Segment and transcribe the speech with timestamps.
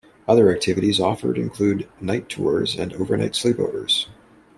[0.27, 4.07] Other activities offered include night tours and overnight sleepovers.